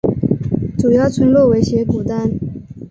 [0.79, 2.31] 主要村落为斜古丹。